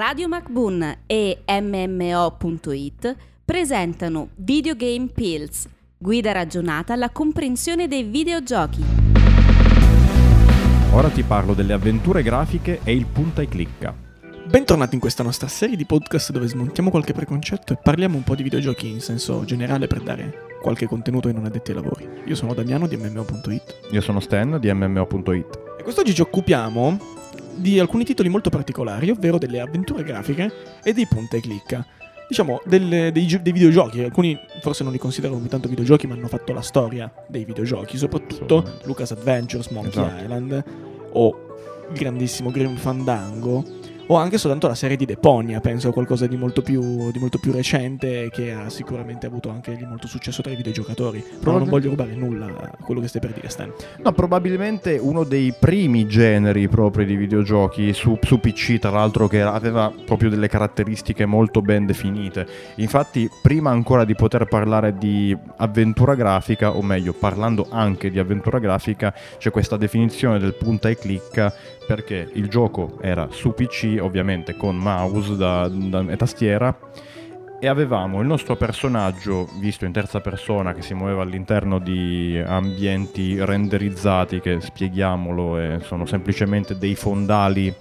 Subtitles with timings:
[0.00, 8.82] Radio MacBoon e MMO.it presentano Videogame Pills, guida ragionata alla comprensione dei videogiochi.
[10.92, 13.94] Ora ti parlo delle avventure grafiche e il punta e clicca.
[14.46, 18.34] Bentornati in questa nostra serie di podcast dove smontiamo qualche preconcetto e parliamo un po'
[18.34, 22.08] di videogiochi in senso generale per dare qualche contenuto ai non addetti ai lavori.
[22.24, 25.58] Io sono Damiano di MMO.it Io sono Stan di MMO.it.
[25.78, 27.09] e quest'oggi ci occupiamo
[27.60, 30.50] di alcuni titoli molto particolari, ovvero delle avventure grafiche
[30.82, 31.86] e dei punta e clicca.
[32.28, 36.28] Diciamo delle- dei, dei videogiochi, alcuni forse non li considerano come tanto videogiochi, ma hanno
[36.28, 38.78] fatto la storia dei videogiochi, soprattutto.
[38.84, 40.22] Lucas Adventures, Monkey Esatto.
[40.22, 40.64] Island
[41.12, 41.36] o
[41.90, 43.64] il grandissimo Grim Fandango
[44.10, 47.38] o anche soltanto la serie di Deponia, penso a qualcosa di molto più, di molto
[47.38, 51.24] più recente che ha sicuramente avuto anche di molto successo tra i videogiocatori.
[51.38, 53.72] Però non voglio rubare nulla a quello che stai per dire, Stan.
[54.02, 59.42] No, probabilmente uno dei primi generi propri di videogiochi su, su PC, tra l'altro che
[59.42, 62.48] aveva proprio delle caratteristiche molto ben definite.
[62.76, 68.58] Infatti, prima ancora di poter parlare di avventura grafica, o meglio, parlando anche di avventura
[68.58, 71.54] grafica, c'è questa definizione del punta e clicca
[71.90, 76.76] perché il gioco era su PC, ovviamente con mouse da- da- e tastiera,
[77.62, 83.36] e avevamo il nostro personaggio visto in terza persona che si muoveva all'interno di ambienti
[83.44, 87.72] renderizzati che spieghiamolo sono semplicemente dei fondali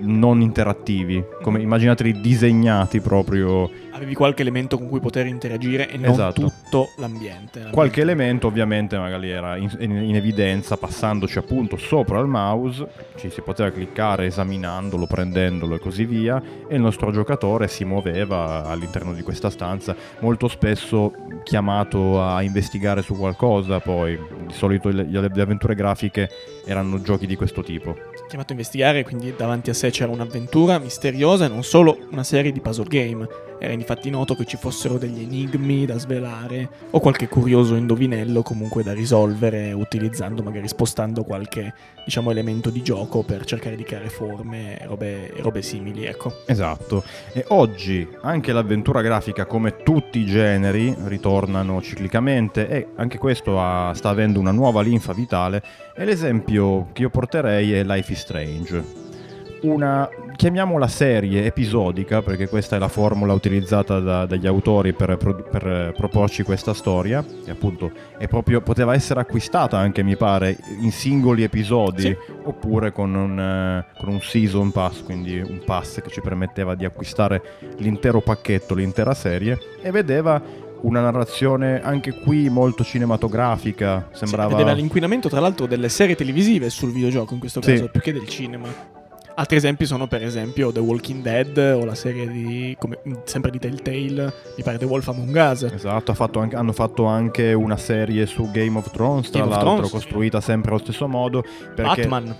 [0.00, 6.10] non interattivi, come immaginateli disegnati proprio Avevi qualche elemento con cui poter interagire e non
[6.12, 6.40] Esatto.
[6.40, 7.68] tutto l'ambiente.
[7.72, 13.28] Qualche elemento ovviamente magari era in, in- in evidenza passandoci appunto sopra il mouse, ci
[13.28, 19.12] si poteva cliccare esaminandolo, prendendolo e così via e il nostro giocatore si muoveva all'interno
[19.12, 25.42] di questa stanza, molto spesso chiamato a investigare su qualcosa, poi di solito le, le
[25.42, 26.28] avventure grafiche
[26.64, 27.96] erano giochi di questo tipo.
[28.28, 32.52] Chiamato a investigare, quindi davanti a sé c'era un'avventura misteriosa e non solo una serie
[32.52, 33.26] di puzzle game.
[33.58, 38.84] Era infatti noto che ci fossero degli enigmi da svelare o qualche curioso indovinello comunque
[38.84, 41.72] da risolvere utilizzando, magari spostando qualche,
[42.04, 46.42] diciamo, elemento di gioco per cercare di creare forme e robe, robe simili, ecco.
[46.44, 47.02] Esatto,
[47.32, 53.92] e oggi anche l'avventura grafica come tutti i generi ritornano ciclicamente e anche questo ha-
[53.94, 55.62] sta avendo una nuova linfa vitale
[55.96, 59.06] e l'esempio che io porterei è Life is Strange.
[59.60, 65.92] Una, chiamiamola serie episodica, perché questa è la formula utilizzata da- dagli autori per, per,
[65.96, 71.42] proporci questa storia, che appunto è proprio, poteva essere acquistata anche, mi pare, in singoli
[71.42, 72.16] episodi, Sì.
[72.44, 77.42] oppure con un, con un season pass, quindi un pass che ci permetteva di acquistare
[77.78, 80.40] l'intero pacchetto, l'intera serie, e vedeva
[80.82, 84.50] una narrazione anche qui molto cinematografica, sembrava...
[84.50, 87.72] Si vedeva l'inquinamento, tra l'altro, delle serie televisive sul videogioco in questo Sì.
[87.72, 88.96] caso, più che del cinema.
[89.34, 93.60] Altri esempi sono per esempio The Walking Dead o la serie di, come- sempre di
[93.60, 95.62] Telltale, mi pare The Wolf Among Us.
[95.62, 99.70] Esatto, fatto anche- hanno fatto anche una serie su Game of Thrones, tra Game l'altro,
[99.74, 99.90] Thrones.
[99.92, 101.44] costruita sempre allo stesso modo.
[101.74, 102.34] Perché Batman.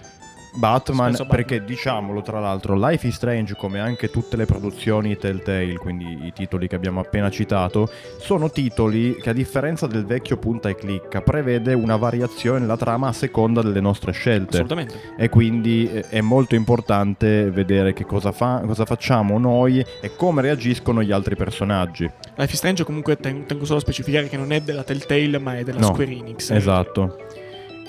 [0.54, 1.28] Batman, Batman.
[1.28, 6.32] perché diciamolo tra l'altro, Life is Strange, come anche tutte le produzioni Telltale, quindi i
[6.32, 11.20] titoli che abbiamo appena citato, sono titoli che a differenza del vecchio punta e clicca
[11.20, 14.56] prevede una variazione nella trama a seconda delle nostre scelte.
[14.56, 14.94] Assolutamente.
[15.16, 20.42] E quindi eh, è molto importante vedere che cosa, fa- cosa facciamo noi e come
[20.42, 22.10] reagiscono gli altri personaggi.
[22.36, 25.56] Life is Strange comunque ten- tengo solo a specificare che non è della Telltale ma
[25.58, 26.50] è della No, Square Enix.
[26.50, 27.16] Esatto.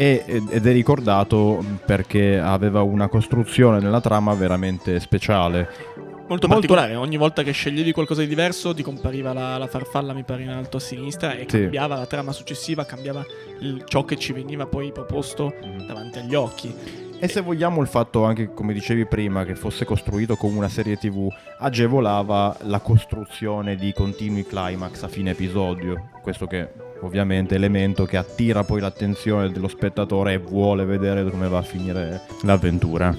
[0.02, 5.68] Ed è ricordato perché aveva una costruzione nella trama veramente speciale.
[5.98, 10.14] Molto Molto- particolare, ogni volta che sceglievi qualcosa di diverso ti compariva la, la farfalla
[10.14, 11.62] mi pare in alto a sinistra e Sì.
[11.64, 13.26] cambiava la trama successiva, cambiava
[13.60, 15.54] il- ciò che ci veniva poi proposto
[15.86, 16.74] davanti agli occhi.
[17.20, 20.96] E se vogliamo il fatto anche, come dicevi prima, che fosse costruito come una serie
[20.96, 21.28] tv,
[21.58, 26.10] agevolava la costruzione di continui climax a fine episodio.
[26.22, 26.70] Questo che
[27.02, 32.22] ovviamente elemento che attira poi l'attenzione dello spettatore e vuole vedere come va a finire
[32.44, 33.16] l'avventura.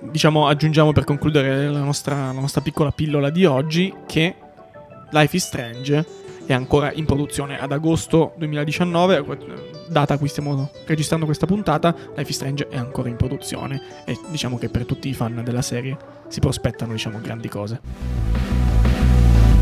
[0.00, 4.34] Diciamo, aggiungiamo per concludere la nostra, la nostra piccola pillola di oggi che
[5.10, 6.04] Life is Strange
[6.44, 9.38] è ancora in produzione ad agosto 2019, que-
[9.88, 11.94] data a cui stiamo registrando questa puntata.
[12.14, 15.62] Life is Strange è ancora in produzione e diciamo che per tutti i fan della
[15.62, 15.96] serie
[16.28, 18.17] si prospettano diciamo, grandi cose.